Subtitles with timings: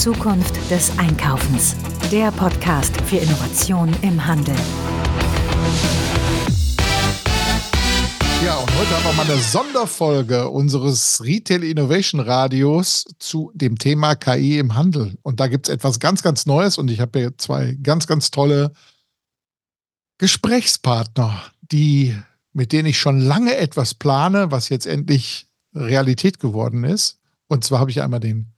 [0.00, 1.76] Zukunft des Einkaufens.
[2.10, 4.54] Der Podcast für Innovation im Handel.
[8.42, 14.14] Ja, und heute haben wir mal eine Sonderfolge unseres Retail Innovation Radios zu dem Thema
[14.14, 15.18] KI im Handel.
[15.20, 18.30] Und da gibt es etwas ganz, ganz Neues und ich habe hier zwei ganz, ganz
[18.30, 18.72] tolle
[20.16, 22.16] Gesprächspartner, die,
[22.54, 27.18] mit denen ich schon lange etwas plane, was jetzt endlich Realität geworden ist.
[27.48, 28.50] Und zwar habe ich einmal den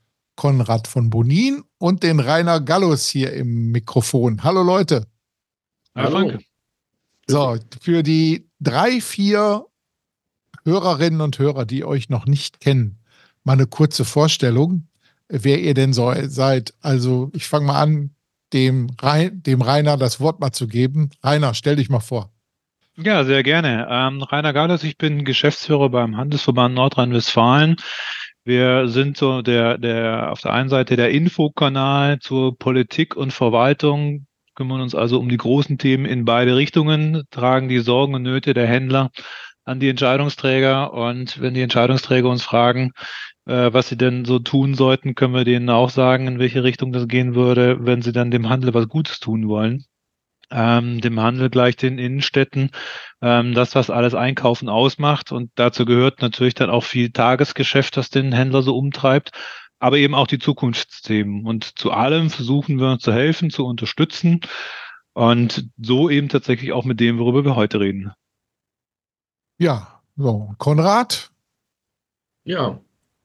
[0.42, 4.42] Konrad von Bonin und den Rainer Gallus hier im Mikrofon.
[4.42, 5.06] Hallo Leute.
[5.94, 6.36] Hallo.
[7.28, 9.66] So, für die drei, vier
[10.64, 12.98] Hörerinnen und Hörer, die euch noch nicht kennen,
[13.44, 14.88] mal eine kurze Vorstellung,
[15.28, 16.74] wer ihr denn so seid.
[16.80, 18.10] Also ich fange mal an,
[18.52, 18.88] dem,
[19.30, 21.10] dem Rainer das Wort mal zu geben.
[21.22, 22.32] Rainer, stell dich mal vor.
[22.96, 23.86] Ja, sehr gerne.
[23.88, 27.76] Ähm, Rainer Gallus, ich bin Geschäftsführer beim Handelsverband Nordrhein-Westfalen.
[28.44, 34.26] Wir sind so der, der, auf der einen Seite der Infokanal zur Politik und Verwaltung,
[34.54, 38.52] kümmern uns also um die großen Themen in beide Richtungen, tragen die Sorgen und Nöte
[38.52, 39.10] der Händler
[39.64, 40.92] an die Entscheidungsträger.
[40.92, 42.92] Und wenn die Entscheidungsträger uns fragen,
[43.46, 46.92] äh, was sie denn so tun sollten, können wir denen auch sagen, in welche Richtung
[46.92, 49.84] das gehen würde, wenn sie dann dem Handel was Gutes tun wollen
[50.52, 52.70] ähm, dem Handel gleich den Innenstädten,
[53.20, 55.32] ähm, das, was alles Einkaufen ausmacht.
[55.32, 59.30] Und dazu gehört natürlich dann auch viel Tagesgeschäft, das den Händler so umtreibt,
[59.78, 61.46] aber eben auch die Zukunftsthemen.
[61.46, 64.40] Und zu allem versuchen wir zu helfen, zu unterstützen
[65.14, 68.12] und so eben tatsächlich auch mit dem, worüber wir heute reden.
[69.58, 71.30] Ja, so, Konrad?
[72.44, 72.80] Ja,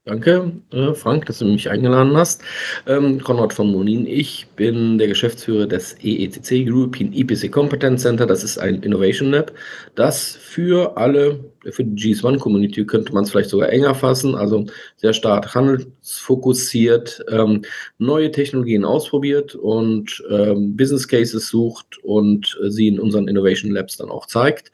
[0.08, 2.41] Danke, äh, Frank, dass du mich eingeladen hast.
[2.86, 8.25] Ähm, Konrad von Monin, ich bin der Geschäftsführer des EECC, European EPC Competence Center.
[8.25, 9.52] Das ist ein Innovation Lab,
[9.95, 15.11] das für alle, für die GS1-Community könnte man es vielleicht sogar enger fassen, also sehr
[15.11, 17.64] stark handelsfokussiert, ähm,
[17.97, 23.98] neue Technologien ausprobiert und ähm, Business Cases sucht und äh, sie in unseren Innovation Labs
[23.98, 24.71] dann auch zeigt.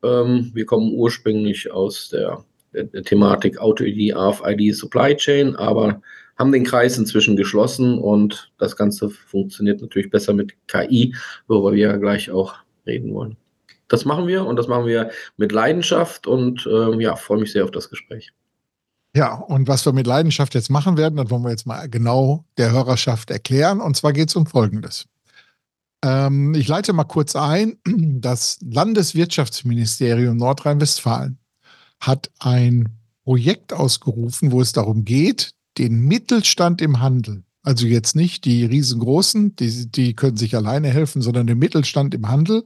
[0.00, 2.44] Wir kommen ursprünglich aus der
[3.04, 6.00] Thematik Auto-ID, AFID, Supply Chain, aber
[6.38, 11.14] haben den Kreis inzwischen geschlossen und das Ganze funktioniert natürlich besser mit KI,
[11.48, 12.54] worüber wir ja gleich auch
[12.86, 13.36] reden wollen.
[13.88, 17.64] Das machen wir und das machen wir mit Leidenschaft und äh, ja, freue mich sehr
[17.64, 18.32] auf das Gespräch.
[19.16, 22.44] Ja, und was wir mit Leidenschaft jetzt machen werden, das wollen wir jetzt mal genau
[22.56, 23.80] der Hörerschaft erklären.
[23.80, 25.06] Und zwar geht es um Folgendes.
[26.04, 27.78] Ähm, ich leite mal kurz ein.
[28.20, 31.38] Das Landeswirtschaftsministerium Nordrhein-Westfalen
[32.00, 32.88] hat ein
[33.24, 39.56] Projekt ausgerufen, wo es darum geht, den Mittelstand im Handel, also jetzt nicht die riesengroßen,
[39.56, 42.64] die, die können sich alleine helfen, sondern den Mittelstand im Handel,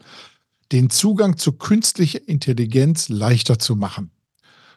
[0.71, 4.11] den Zugang zu künstlicher Intelligenz leichter zu machen.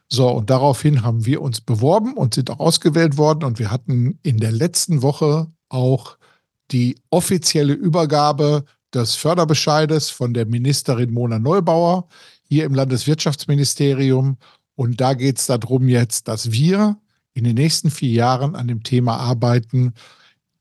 [0.08, 3.44] So, und daraufhin haben wir uns beworben und sind auch ausgewählt worden.
[3.44, 6.18] Und wir hatten in der letzten Woche auch
[6.72, 12.08] die offizielle Übergabe des Förderbescheides von der Ministerin Mona Neubauer
[12.48, 14.38] hier im Landeswirtschaftsministerium.
[14.76, 16.98] Und da geht es darum jetzt, dass wir
[17.34, 19.94] in den nächsten vier Jahren an dem Thema arbeiten,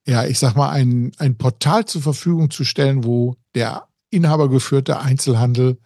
[0.07, 5.79] ja, ich sag mal, ein, ein Portal zur Verfügung zu stellen, wo der inhabergeführte Einzelhandel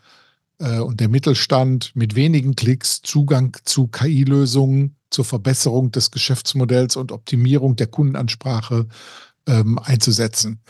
[0.59, 7.13] äh, und der Mittelstand mit wenigen Klicks Zugang zu KI-Lösungen zur Verbesserung des Geschäftsmodells und
[7.13, 8.89] Optimierung der Kundenansprache
[9.47, 10.61] ähm, einzusetzen.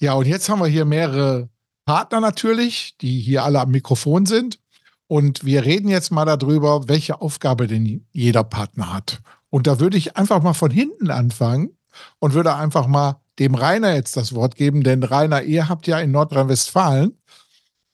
[0.00, 1.48] Ja, und jetzt haben wir hier mehrere
[1.84, 4.60] Partner natürlich, die hier alle am Mikrofon sind.
[5.08, 9.20] Und wir reden jetzt mal darüber, welche Aufgabe denn jeder Partner hat.
[9.50, 11.70] Und da würde ich einfach mal von hinten anfangen
[12.18, 15.98] und würde einfach mal dem Rainer jetzt das Wort geben, denn Rainer, ihr habt ja
[16.00, 17.16] in Nordrhein-Westfalen,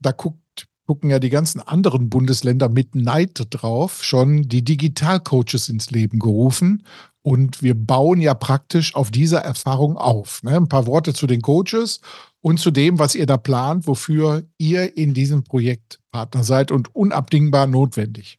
[0.01, 0.39] da guckt,
[0.87, 6.85] gucken ja die ganzen anderen Bundesländer mit Neid drauf, schon die Digitalcoaches ins Leben gerufen.
[7.23, 10.43] Und wir bauen ja praktisch auf dieser Erfahrung auf.
[10.43, 10.57] Ne?
[10.57, 12.03] Ein paar Worte zu den Coaches
[12.43, 16.95] und zu dem, was ihr da plant, wofür ihr in diesem Projekt Partner seid und
[16.95, 18.39] unabdingbar notwendig.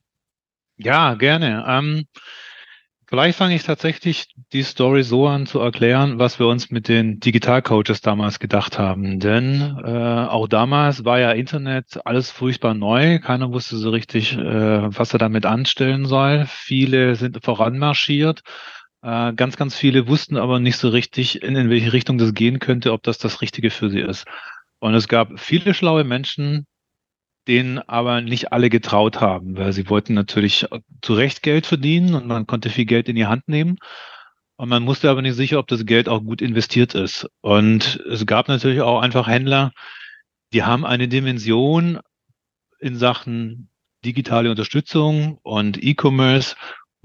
[0.77, 1.65] Ja, gerne.
[1.67, 2.05] Ähm,
[3.15, 7.21] vielleicht fange ich tatsächlich die Story so an zu erklären, was wir uns mit den
[7.21, 9.21] Digitalcoaches damals gedacht haben.
[9.21, 13.19] Denn äh, auch damals war ja Internet alles furchtbar neu.
[13.19, 16.45] Keiner wusste so richtig, äh, was er damit anstellen soll.
[16.49, 18.41] Viele sind voranmarschiert
[19.01, 22.59] äh, ganz, ganz viele wussten aber nicht so richtig, in, in welche Richtung das gehen
[22.59, 24.25] könnte, ob das das Richtige für sie ist.
[24.79, 26.67] Und es gab viele schlaue Menschen,
[27.47, 30.67] denen aber nicht alle getraut haben, weil sie wollten natürlich
[31.01, 33.77] zu Recht Geld verdienen und man konnte viel Geld in die Hand nehmen.
[34.57, 37.27] Und man musste aber nicht sicher, ob das Geld auch gut investiert ist.
[37.41, 39.73] Und es gab natürlich auch einfach Händler,
[40.53, 41.99] die haben eine Dimension
[42.79, 43.69] in Sachen
[44.05, 46.55] digitale Unterstützung und E-Commerce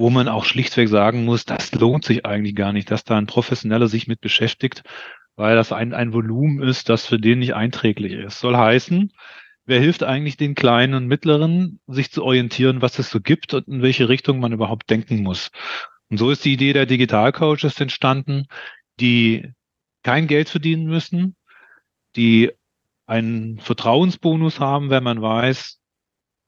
[0.00, 3.26] wo man auch schlichtweg sagen muss, das lohnt sich eigentlich gar nicht, dass da ein
[3.26, 4.82] Professioneller sich mit beschäftigt,
[5.36, 8.40] weil das ein, ein Volumen ist, das für den nicht einträglich ist.
[8.40, 9.12] Soll heißen,
[9.70, 13.68] wer hilft eigentlich den Kleinen und Mittleren, sich zu orientieren, was es so gibt und
[13.68, 15.52] in welche Richtung man überhaupt denken muss.
[16.10, 18.48] Und so ist die Idee der Digitalcoaches entstanden,
[18.98, 19.52] die
[20.02, 21.36] kein Geld verdienen müssen,
[22.16, 22.50] die
[23.06, 25.78] einen Vertrauensbonus haben, wenn man weiß,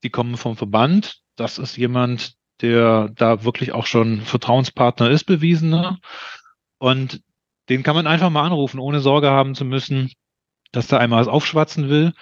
[0.02, 1.20] die kommen vom Verband.
[1.36, 6.00] Das ist jemand, der da wirklich auch schon Vertrauenspartner ist, bewiesener.
[6.78, 7.22] Und
[7.68, 10.10] den kann man einfach mal anrufen, ohne Sorge haben zu müssen,
[10.72, 12.14] dass da einmal was aufschwatzen will,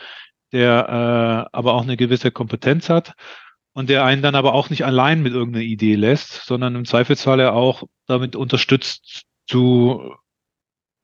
[0.52, 3.14] der äh, aber auch eine gewisse Kompetenz hat
[3.72, 7.40] und der einen dann aber auch nicht allein mit irgendeiner Idee lässt, sondern im Zweifelsfall
[7.40, 10.14] er auch damit unterstützt, zu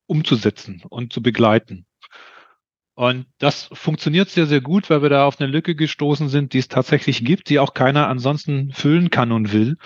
[0.07, 1.85] umzusetzen und zu begleiten.
[2.95, 6.57] Und das funktioniert sehr, sehr gut, weil wir da auf eine Lücke gestoßen sind, die
[6.57, 9.77] es tatsächlich gibt, die auch keiner ansonsten füllen kann und will,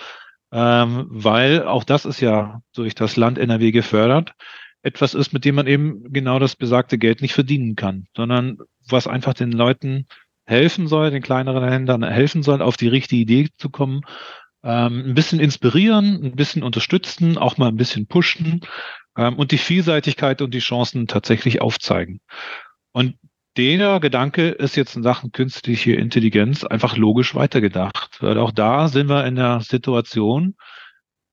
[0.50, 4.34] ähm, weil auch das ist ja durch das Land NRW gefördert,
[4.82, 9.06] etwas ist, mit dem man eben genau das besagte Geld nicht verdienen kann, sondern was
[9.06, 10.06] einfach den Leuten
[10.44, 14.02] helfen soll, den kleineren Händlern helfen soll, auf die richtige Idee zu kommen,
[14.64, 18.60] ähm, ein bisschen inspirieren, ein bisschen unterstützen, auch mal ein bisschen pushen
[19.16, 22.20] ähm, und die Vielseitigkeit und die Chancen tatsächlich aufzeigen.
[22.92, 23.16] Und
[23.56, 28.22] der Gedanke ist jetzt in Sachen künstliche Intelligenz einfach logisch weitergedacht.
[28.22, 30.56] Weil auch da sind wir in der Situation,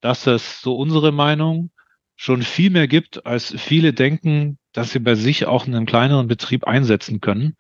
[0.02, 1.72] dass es, so unsere Meinung,
[2.18, 6.28] schon viel mehr gibt, als viele denken, dass sie bei sich auch in einem kleineren
[6.28, 7.56] Betrieb einsetzen können.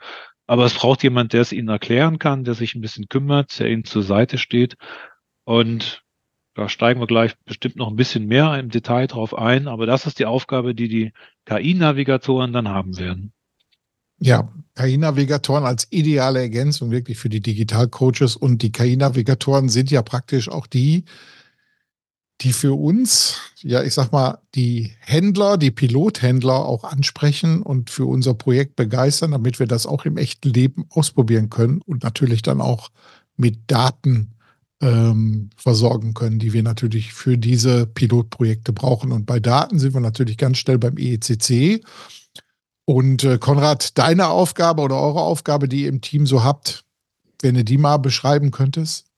[0.48, 3.68] Aber es braucht jemand, der es ihnen erklären kann, der sich ein bisschen kümmert, der
[3.68, 4.76] ihnen zur Seite steht.
[5.44, 6.04] Und
[6.56, 9.68] da steigen wir gleich bestimmt noch ein bisschen mehr im Detail drauf ein.
[9.68, 11.14] Aber das ist die Aufgabe, die die
[11.46, 13.32] KI-Navigatoren dann haben werden.
[14.20, 20.50] Ja, KI-Navigatoren als ideale Ergänzung wirklich für die Digital-Coaches und die KI-Navigatoren sind ja praktisch
[20.50, 21.06] auch die,
[22.42, 28.06] die für uns, ja, ich sag mal, die Händler, die Pilothändler auch ansprechen und für
[28.06, 32.62] unser Projekt begeistern, damit wir das auch im echten Leben ausprobieren können und natürlich dann
[32.62, 32.90] auch
[33.36, 34.36] mit Daten
[34.82, 39.12] ähm, versorgen können, die wir natürlich für diese Pilotprojekte brauchen.
[39.12, 41.84] Und bei Daten sind wir natürlich ganz schnell beim EECC.
[42.86, 46.86] Und äh, Konrad, deine Aufgabe oder eure Aufgabe, die ihr im Team so habt,
[47.42, 49.09] wenn du die mal beschreiben könntest?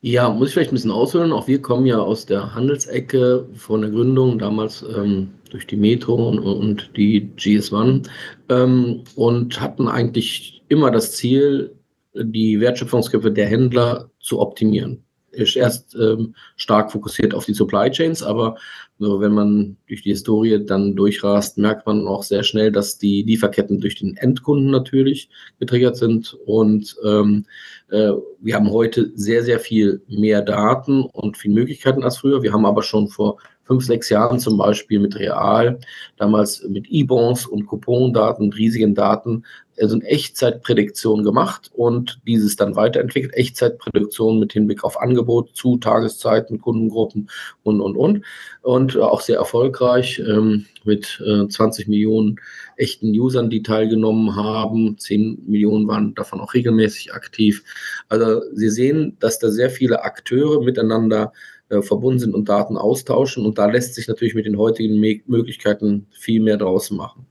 [0.00, 1.32] Ja, muss ich vielleicht ein bisschen ausholen.
[1.32, 6.28] Auch wir kommen ja aus der Handelsecke von der Gründung, damals ähm, durch die Metro
[6.28, 8.08] und, und die GS1
[8.48, 11.74] ähm, und hatten eigentlich immer das Ziel,
[12.14, 18.22] die Wertschöpfungskörper der Händler zu optimieren ist erst ähm, stark fokussiert auf die Supply Chains,
[18.22, 18.56] aber
[19.00, 23.22] so, wenn man durch die Historie dann durchrast, merkt man auch sehr schnell, dass die
[23.22, 25.28] Lieferketten durch den Endkunden natürlich
[25.60, 26.36] getriggert sind.
[26.46, 27.46] Und ähm,
[27.90, 28.10] äh,
[28.40, 32.42] wir haben heute sehr, sehr viel mehr Daten und viel Möglichkeiten als früher.
[32.42, 33.38] Wir haben aber schon vor
[33.68, 35.78] fünf, sechs Jahren zum Beispiel mit Real,
[36.16, 39.44] damals mit E-Bonds und Coupondaten, riesigen Daten,
[39.80, 43.34] also eine Echtzeitprädiktion gemacht und dieses dann weiterentwickelt.
[43.34, 47.30] Echtzeitprädiktion mit Hinblick auf Angebot zu Tageszeiten, Kundengruppen
[47.62, 48.24] und, und, und.
[48.62, 52.40] Und auch sehr erfolgreich ähm, mit äh, 20 Millionen
[52.76, 54.98] echten Usern, die teilgenommen haben.
[54.98, 57.62] 10 Millionen waren davon auch regelmäßig aktiv.
[58.08, 61.32] Also Sie sehen, dass da sehr viele Akteure miteinander
[61.70, 63.44] äh, verbunden sind und Daten austauschen.
[63.44, 67.26] Und da lässt sich natürlich mit den heutigen Me Möglichkeiten viel mehr draus machen.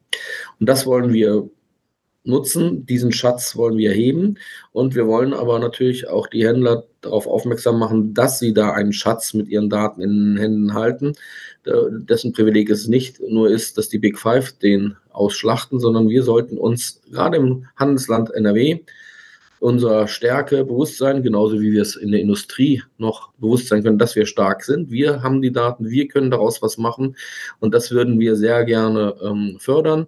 [0.60, 1.50] Und das wollen wir
[2.24, 2.86] nutzen.
[2.86, 4.38] Diesen Schatz wollen wir heben.
[4.72, 8.94] Und wir wollen aber natürlich auch die Händler darauf aufmerksam machen, dass sie da einen
[8.94, 11.14] Schatz mit ihren Daten in den Händen halten.
[11.66, 16.58] Dessen Privileg es nicht nur ist, dass die Big Five den ausschlachten, sondern wir sollten
[16.58, 18.80] uns gerade im Handelsland NRW
[19.60, 23.98] unserer Stärke bewusst sein, genauso wie wir es in der Industrie noch bewusst sein können,
[23.98, 24.92] dass wir stark sind.
[24.92, 27.16] Wir haben die Daten, wir können daraus was machen
[27.60, 30.08] und das würden wir sehr gerne ähm, fördern.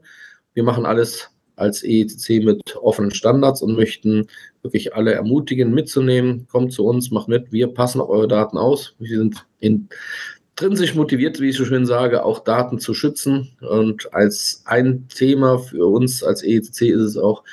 [0.54, 1.30] Wir machen alles
[1.60, 4.28] als EECC mit offenen Standards und möchten
[4.62, 6.48] wirklich alle ermutigen, mitzunehmen.
[6.48, 7.52] Kommt zu uns, macht mit.
[7.52, 8.96] Wir passen auf eure Daten aus.
[8.98, 13.52] Wir sind intrinsisch motiviert, wie ich so schön sage, auch Daten zu schützen.
[13.62, 17.44] Und als ein Thema für uns als EECC ist es auch,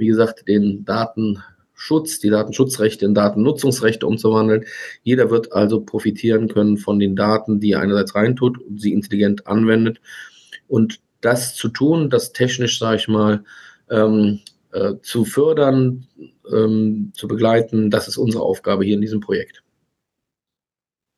[0.00, 4.64] wie gesagt, den Datenschutz, die Datenschutzrechte in Datennutzungsrechte umzuwandeln.
[5.04, 9.46] Jeder wird also profitieren können von den Daten, die er einerseits reintut und sie intelligent
[9.46, 10.00] anwendet.
[10.66, 13.44] Und das zu tun, das technisch, sage ich mal,
[13.90, 14.40] ähm,
[14.72, 16.06] äh, zu fördern,
[16.52, 19.62] ähm, zu begleiten, das ist unsere Aufgabe hier in diesem Projekt.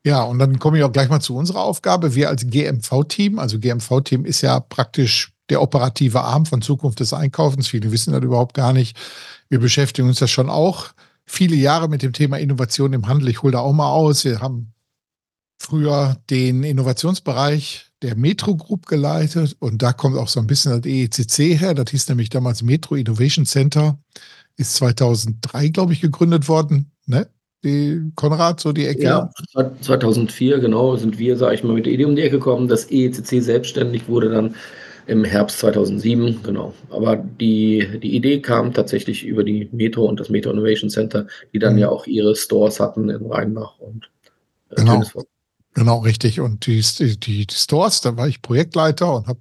[0.05, 2.17] Ja, und dann komme ich auch gleich mal zu unserer Aufgabe.
[2.17, 7.69] Wir als GMV-Team, also GMV-Team ist ja praktisch der operative Arm von Zukunft des Einkaufens.
[7.69, 8.97] Viele wissen das überhaupt gar nicht.
[9.51, 10.89] Wir beschäftigen uns ja schon auch
[11.27, 13.29] viele Jahre mit dem Thema Innovation im Handel.
[13.29, 14.25] Ich hole da auch mal aus.
[14.25, 14.73] Wir haben
[15.59, 20.91] früher den Innovationsbereich der Metro Group geleitet und da kommt auch so ein bisschen das
[20.91, 21.75] EECC her.
[21.75, 23.99] Das hieß nämlich damals Metro Innovation Center.
[24.57, 26.91] Ist 2003, glaube ich, gegründet worden.
[27.07, 27.29] Ne?
[27.63, 29.03] Die Konrad, so die Ecke?
[29.03, 29.31] Ja,
[29.83, 32.69] 2004, genau, sind wir, sage ich mal, mit der Idee um die Ecke gekommen.
[32.69, 34.57] Das EECC selbstständig wurde dann
[35.07, 36.75] im Herbst 2007, genau.
[36.91, 41.59] Aber die, die Idee kam tatsächlich über die Metro und das Metro Innovation Center, die
[41.59, 41.81] dann mhm.
[41.81, 44.11] ja auch ihre Stores hatten in Rheinbach und
[44.71, 45.03] äh, genau.
[45.75, 46.41] Genau, richtig.
[46.41, 49.41] Und die, die, die Stores, da war ich Projektleiter und habe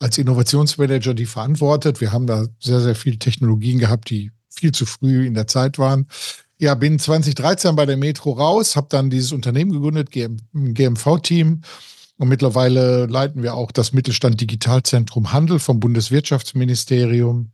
[0.00, 2.00] als Innovationsmanager die verantwortet.
[2.00, 5.78] Wir haben da sehr, sehr viele Technologien gehabt, die viel zu früh in der Zeit
[5.78, 6.08] waren.
[6.58, 11.62] Ja, bin 2013 bei der Metro raus, habe dann dieses Unternehmen gegründet, GM, GMV-Team.
[12.20, 17.50] Und mittlerweile leiten wir auch das Mittelstand Digitalzentrum Handel vom Bundeswirtschaftsministerium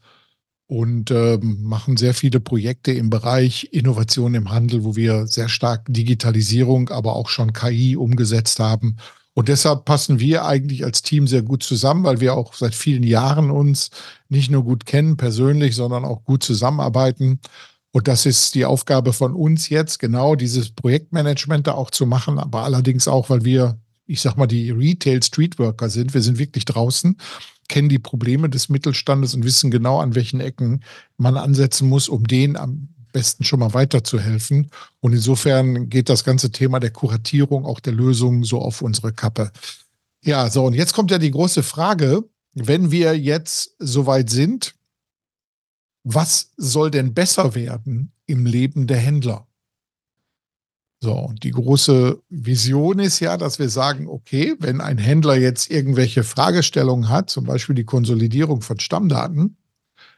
[0.66, 5.84] und äh, machen sehr viele Projekte im Bereich Innovation im Handel, wo wir sehr stark
[5.88, 8.96] Digitalisierung, aber auch schon KI umgesetzt haben.
[9.34, 13.04] Und deshalb passen wir eigentlich als Team sehr gut zusammen, weil wir auch seit vielen
[13.04, 13.90] Jahren uns
[14.28, 17.38] nicht nur gut kennen persönlich, sondern auch gut zusammenarbeiten.
[17.92, 22.40] Und das ist die Aufgabe von uns jetzt, genau dieses Projektmanagement da auch zu machen,
[22.40, 26.14] aber allerdings auch, weil wir, ich sag mal, die Retail Streetworker sind.
[26.14, 27.16] Wir sind wirklich draußen
[27.68, 30.84] kennen die Probleme des Mittelstandes und wissen genau, an welchen Ecken
[31.16, 34.70] man ansetzen muss, um denen am besten schon mal weiterzuhelfen.
[35.00, 39.50] Und insofern geht das ganze Thema der Kuratierung, auch der Lösungen so auf unsere Kappe.
[40.22, 44.74] Ja, so, und jetzt kommt ja die große Frage, wenn wir jetzt soweit sind,
[46.04, 49.45] was soll denn besser werden im Leben der Händler?
[51.06, 55.70] So, und die große Vision ist ja, dass wir sagen, okay, wenn ein Händler jetzt
[55.70, 59.56] irgendwelche Fragestellungen hat, zum Beispiel die Konsolidierung von Stammdaten,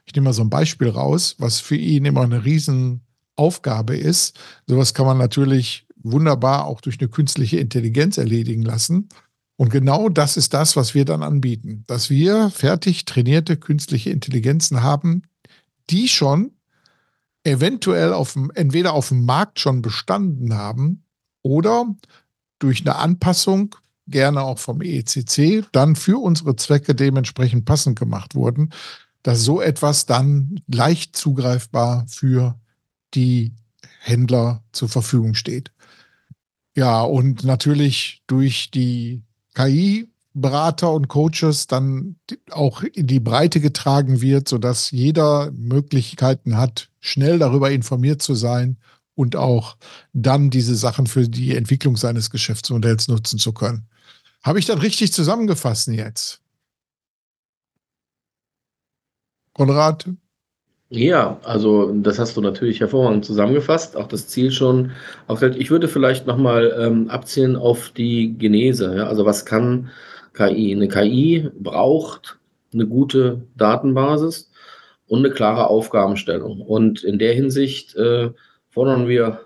[0.07, 4.39] ich nehme mal so ein Beispiel raus, was für ihn immer eine Riesenaufgabe ist.
[4.67, 9.11] Sowas kann man natürlich wunderbar auch durch eine künstliche Intelligenz erledigen lassen.
[9.57, 14.83] Und genau das ist das, was wir dann anbieten, dass wir fertig trainierte künstliche Intelligenzen
[14.83, 15.25] haben,
[15.91, 16.53] die schon
[17.45, 21.05] eventuell auf dem, entweder auf dem Markt schon bestanden haben
[21.43, 21.95] oder
[22.59, 23.75] durch eine Anpassung,
[24.07, 28.71] gerne auch vom EECC, dann für unsere Zwecke dementsprechend passend gemacht wurden,
[29.23, 32.59] dass so etwas dann leicht zugreifbar für
[33.15, 33.55] die
[34.01, 35.73] Händler zur Verfügung steht.
[36.75, 39.23] Ja, und natürlich durch die
[39.55, 40.09] KI
[40.41, 42.17] Berater und Coaches dann
[42.51, 48.77] auch in die Breite getragen wird, sodass jeder Möglichkeiten hat, schnell darüber informiert zu sein
[49.15, 49.77] und auch
[50.13, 53.89] dann diese Sachen für die Entwicklung seines Geschäftsmodells nutzen zu können.
[54.43, 56.41] Habe ich das richtig zusammengefasst jetzt?
[59.53, 60.09] Konrad?
[60.91, 64.93] Ja, also das hast du natürlich hervorragend zusammengefasst, auch das Ziel schon.
[65.57, 68.97] Ich würde vielleicht nochmal ähm, abzielen auf die Genese.
[68.97, 69.07] Ja?
[69.07, 69.91] Also was kann
[70.39, 70.73] KI.
[70.75, 72.39] Eine KI braucht
[72.73, 74.51] eine gute Datenbasis
[75.09, 76.61] und eine klare Aufgabenstellung.
[76.61, 78.31] Und in der Hinsicht äh,
[78.71, 79.41] fordern wir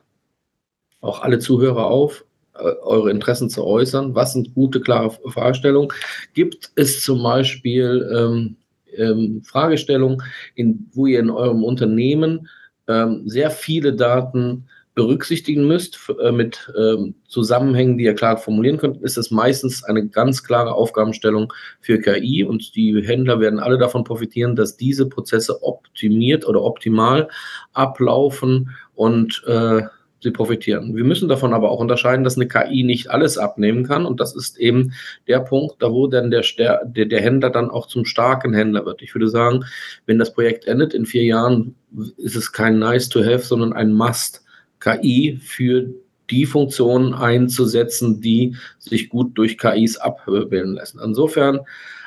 [1.01, 4.15] auch alle Zuhörer auf, äh, eure Interessen zu äußern.
[4.15, 5.91] Was sind gute, klare Fragestellungen?
[6.35, 8.57] Gibt es zum Beispiel ähm,
[8.97, 10.23] ähm, Fragestellungen,
[10.55, 12.49] in, wo ihr in eurem Unternehmen
[12.89, 19.03] ähm, sehr viele Daten berücksichtigen müsst, äh, mit ähm, Zusammenhängen, die ihr klar formulieren könnt,
[19.03, 24.05] ist es meistens eine ganz klare Aufgabenstellung für KI und die Händler werden alle davon
[24.05, 27.29] profitieren, dass diese Prozesse optimiert oder optimal
[27.73, 29.83] ablaufen und äh,
[30.23, 30.95] sie profitieren.
[30.95, 34.07] Wir müssen davon aber auch unterscheiden, dass eine KI nicht alles abnehmen kann.
[34.07, 34.93] Und das ist eben
[35.27, 39.03] der Punkt, da wo dann der, der, der Händler dann auch zum starken Händler wird.
[39.03, 39.65] Ich würde sagen,
[40.07, 41.75] wenn das Projekt endet in vier Jahren,
[42.17, 44.45] ist es kein Nice to have, sondern ein Must.
[44.83, 45.95] KI für
[46.31, 51.01] die Funktionen einzusetzen, die sich gut durch KIs abbilden lassen.
[51.05, 51.61] Insofern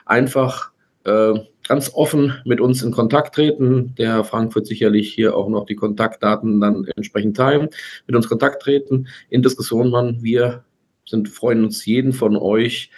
[0.05, 0.71] einfach
[1.03, 1.33] äh,
[1.67, 3.93] ganz offen mit uns in Kontakt treten.
[3.97, 7.69] Der Frank wird sicherlich hier auch noch die Kontaktdaten dann entsprechend teilen.
[8.07, 10.19] Mit uns Kontakt treten, in Diskussion machen.
[10.21, 10.63] Wir
[11.05, 12.89] sind, freuen uns jeden von euch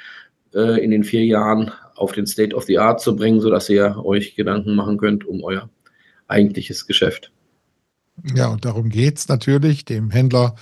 [0.54, 3.98] äh, in den vier Jahren auf den State of the Art zu bringen, sodass ihr
[4.06, 5.70] euch Gedanken machen könnt um euer
[6.28, 7.32] eigentliches Geschäft.
[8.36, 10.56] Ja, und darum geht es natürlich, dem Händler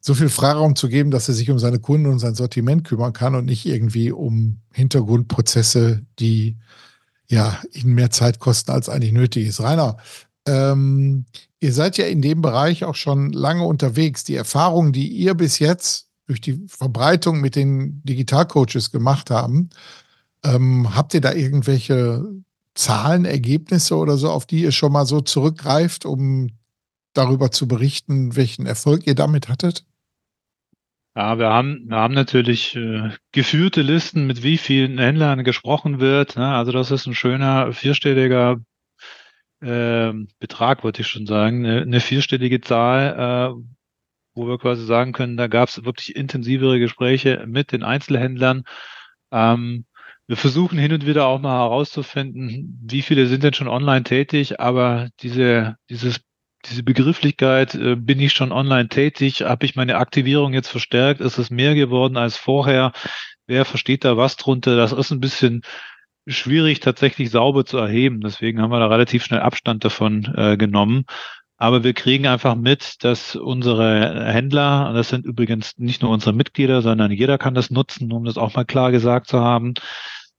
[0.00, 3.14] so viel Freiraum zu geben, dass er sich um seine Kunden und sein Sortiment kümmern
[3.14, 6.58] kann und nicht irgendwie um Hintergrundprozesse, die
[7.26, 9.60] ja ihn mehr Zeit kosten, als eigentlich nötig ist.
[9.60, 9.96] Rainer,
[10.46, 11.24] ähm,
[11.60, 14.24] ihr seid ja in dem Bereich auch schon lange unterwegs.
[14.24, 19.70] Die Erfahrungen, die ihr bis jetzt durch die Verbreitung mit den Digitalcoaches gemacht haben,
[20.44, 22.24] ähm, habt ihr da irgendwelche
[22.74, 26.50] Zahlen, Ergebnisse oder so, auf die ihr schon mal so zurückgreift, um
[27.14, 29.84] darüber zu berichten, welchen Erfolg ihr damit hattet?
[31.16, 36.36] Ja, wir haben, wir haben natürlich äh, geführte Listen, mit wie vielen Händlern gesprochen wird.
[36.36, 36.46] Ne?
[36.54, 38.60] Also das ist ein schöner vierstelliger
[39.60, 43.64] äh, Betrag, wollte ich schon sagen, eine, eine vierstellige Zahl, äh,
[44.34, 48.64] wo wir quasi sagen können, da gab es wirklich intensivere Gespräche mit den Einzelhändlern.
[49.30, 49.86] Ähm,
[50.26, 54.58] wir versuchen hin und wieder auch mal herauszufinden, wie viele sind denn schon online tätig,
[54.58, 56.20] aber diese, dieses
[56.66, 61.38] diese Begrifflichkeit, äh, bin ich schon online tätig, habe ich meine Aktivierung jetzt verstärkt, ist
[61.38, 62.92] es mehr geworden als vorher,
[63.46, 65.62] wer versteht da was drunter, das ist ein bisschen
[66.26, 71.04] schwierig tatsächlich sauber zu erheben, deswegen haben wir da relativ schnell Abstand davon äh, genommen.
[71.56, 76.82] Aber wir kriegen einfach mit, dass unsere Händler, das sind übrigens nicht nur unsere Mitglieder,
[76.82, 79.74] sondern jeder kann das nutzen, um das auch mal klar gesagt zu haben,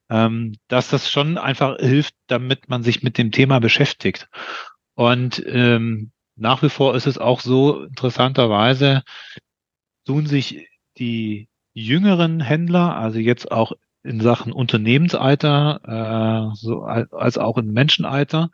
[0.10, 4.28] ähm, dass das schon einfach hilft, damit man sich mit dem Thema beschäftigt.
[4.96, 9.04] Und ähm, nach wie vor ist es auch so, interessanterweise
[10.06, 13.74] tun sich die jüngeren Händler, also jetzt auch
[14.04, 18.52] in Sachen Unternehmensalter, äh, so als auch in Menschenalter,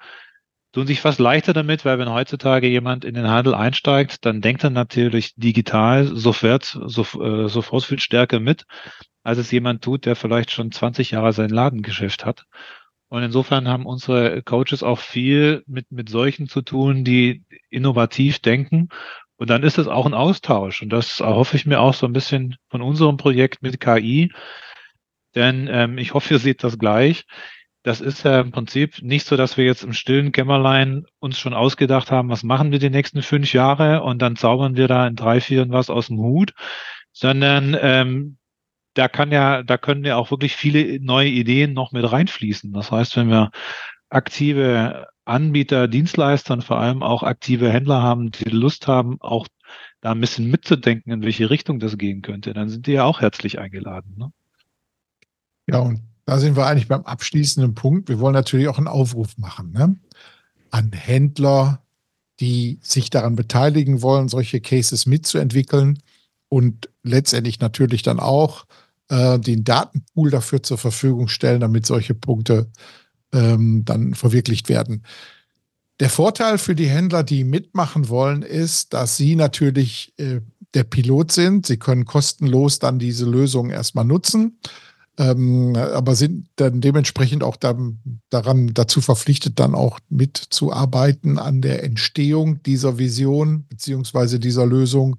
[0.71, 4.63] tun sich fast leichter damit, weil wenn heutzutage jemand in den Handel einsteigt, dann denkt
[4.63, 8.65] er natürlich digital sofort, so, äh, sofort viel stärker mit,
[9.23, 12.45] als es jemand tut, der vielleicht schon 20 Jahre sein Ladengeschäft hat.
[13.11, 18.87] Und insofern haben unsere Coaches auch viel mit, mit solchen zu tun, die innovativ denken.
[19.35, 20.81] Und dann ist es auch ein Austausch.
[20.81, 24.31] Und das erhoffe ich mir auch so ein bisschen von unserem Projekt mit KI.
[25.35, 27.25] Denn ähm, ich hoffe, ihr seht das gleich.
[27.83, 31.53] Das ist ja im Prinzip nicht so, dass wir jetzt im stillen Kämmerlein uns schon
[31.53, 35.17] ausgedacht haben, was machen wir die nächsten fünf Jahre und dann zaubern wir da in
[35.17, 36.53] drei, vier was aus dem Hut,
[37.11, 38.37] sondern ähm,
[38.93, 42.73] da kann ja, da können ja auch wirklich viele neue Ideen noch mit reinfließen.
[42.73, 43.51] Das heißt, wenn wir
[44.09, 49.47] aktive Anbieter, Dienstleister und vor allem auch aktive Händler haben, die Lust haben, auch
[50.01, 53.21] da ein bisschen mitzudenken, in welche Richtung das gehen könnte, dann sind die ja auch
[53.21, 54.15] herzlich eingeladen.
[54.17, 54.31] Ne?
[55.69, 58.09] Ja, und da sind wir eigentlich beim abschließenden Punkt.
[58.09, 59.95] Wir wollen natürlich auch einen Aufruf machen ne?
[60.71, 61.83] an Händler,
[62.39, 66.01] die sich daran beteiligen wollen, solche Cases mitzuentwickeln
[66.49, 68.65] und letztendlich natürlich dann auch
[69.09, 72.71] äh, den Datenpool dafür zur Verfügung stellen, damit solche Punkte
[73.33, 75.03] ähm, dann verwirklicht werden.
[75.99, 80.41] Der Vorteil für die Händler, die mitmachen wollen, ist, dass sie natürlich äh,
[80.73, 81.67] der Pilot sind.
[81.67, 84.57] Sie können kostenlos dann diese Lösung erstmal nutzen,
[85.17, 91.83] ähm, aber sind dann dementsprechend auch dann, daran dazu verpflichtet, dann auch mitzuarbeiten an der
[91.83, 95.17] Entstehung dieser Vision beziehungsweise dieser Lösung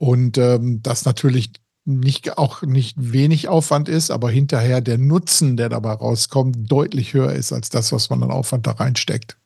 [0.00, 1.52] und ähm, das natürlich
[1.84, 7.32] nicht, auch nicht wenig Aufwand ist, aber hinterher der Nutzen, der dabei rauskommt, deutlich höher
[7.32, 9.36] ist als das, was man an Aufwand da reinsteckt.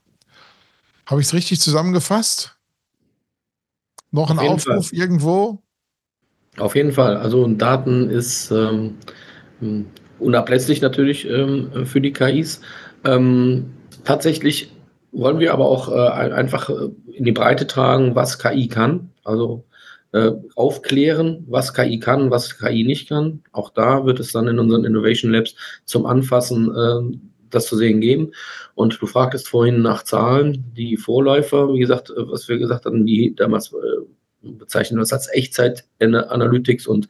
[1.06, 2.56] Habe ich es richtig zusammengefasst?
[4.12, 4.98] Noch ein Auf Aufruf Fall.
[4.98, 5.58] irgendwo?
[6.56, 7.16] Auf jeden Fall.
[7.16, 8.94] Also Daten ist ähm,
[10.20, 12.60] unablässlich natürlich ähm, für die KIs.
[13.04, 13.72] Ähm,
[14.04, 14.72] tatsächlich
[15.10, 19.10] wollen wir aber auch äh, einfach in die Breite tragen, was KI kann.
[19.24, 19.64] Also
[20.14, 23.42] äh, aufklären, was KI kann, was KI nicht kann.
[23.50, 27.18] Auch da wird es dann in unseren Innovation Labs zum Anfassen äh,
[27.50, 28.30] das zu sehen geben.
[28.76, 33.04] Und du fragtest vorhin nach Zahlen, die Vorläufer, wie gesagt, äh, was wir gesagt hatten,
[33.04, 37.08] die damals äh, bezeichnen das als Echtzeit-Analytics und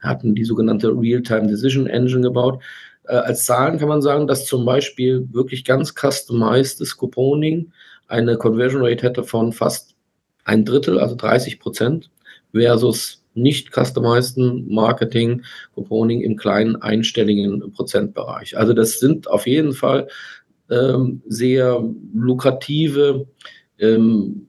[0.00, 2.62] hatten die sogenannte Real-Time Decision Engine gebaut.
[3.04, 7.70] Äh, als Zahlen kann man sagen, dass zum Beispiel wirklich ganz customized Couponing
[8.08, 9.94] eine Conversion Rate hätte von fast
[10.44, 12.08] ein Drittel, also 30 Prozent
[12.56, 15.42] versus nicht customized Marketing,
[15.74, 18.56] Couponing im kleinen einstelligen Prozentbereich.
[18.56, 20.08] Also das sind auf jeden Fall
[20.70, 21.82] ähm, sehr
[22.14, 23.26] lukrative
[23.78, 24.48] ähm,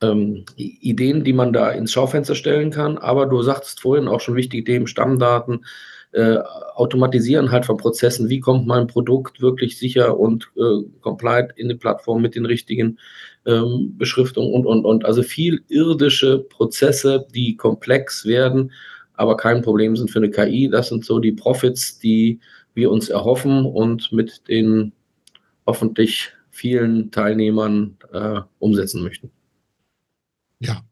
[0.00, 2.98] ähm, Ideen, die man da ins Schaufenster stellen kann.
[2.98, 5.64] Aber du sagtest vorhin auch schon wichtige Themen, Stammdaten,
[6.14, 6.38] äh,
[6.74, 8.28] Automatisieren halt von Prozessen.
[8.28, 12.98] Wie kommt mein Produkt wirklich sicher und äh, compliant in die Plattform mit den richtigen
[13.46, 15.04] ähm, Beschriftung und, und, und.
[15.04, 18.72] Also viel irdische Prozesse, die komplex werden,
[19.14, 20.68] aber kein Problem sind für eine KI.
[20.68, 22.40] Das sind so die Profits, die
[22.74, 24.92] wir uns erhoffen und mit den
[25.66, 29.30] hoffentlich vielen Teilnehmern äh, umsetzen möchten.
[30.60, 30.84] Ja.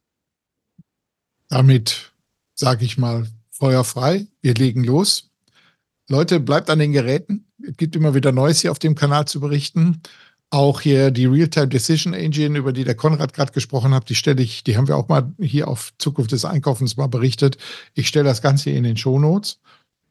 [1.48, 2.12] Damit
[2.54, 3.26] sage ich mal
[3.62, 4.26] Feuer frei.
[4.40, 5.30] Wir legen los.
[6.08, 7.46] Leute, bleibt an den Geräten.
[7.64, 10.02] Es gibt immer wieder Neues hier auf dem Kanal zu berichten.
[10.50, 14.42] Auch hier die Real-Time Decision Engine, über die der Konrad gerade gesprochen hat, die stelle
[14.42, 17.56] ich, die haben wir auch mal hier auf Zukunft des Einkaufens mal berichtet.
[17.94, 19.60] Ich stelle das Ganze in den Show Notes.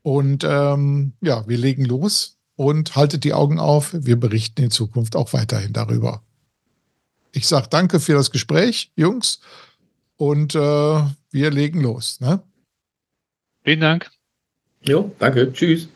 [0.01, 3.93] Und ähm, ja, wir legen los und haltet die Augen auf.
[3.93, 6.23] Wir berichten in Zukunft auch weiterhin darüber.
[7.33, 9.41] Ich sage danke für das Gespräch, Jungs.
[10.15, 10.59] Und äh,
[11.31, 12.21] wir legen los.
[12.21, 12.41] Ne?
[13.63, 14.09] Vielen Dank.
[14.81, 15.51] Jo, danke.
[15.53, 15.87] Tschüss.